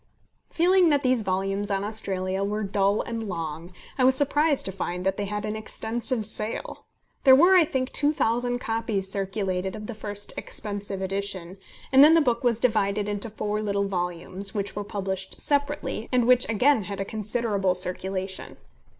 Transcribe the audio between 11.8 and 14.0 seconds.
and then the book was divided into four little